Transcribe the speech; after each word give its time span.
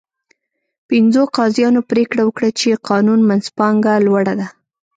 پنځو 0.89 1.23
قاضیانو 1.37 1.81
پرېکړه 1.91 2.21
وکړه 2.25 2.49
چې 2.59 2.81
قانون 2.89 3.19
منځپانګه 3.29 3.93
لوړه 4.05 4.33
ده. 4.39 4.47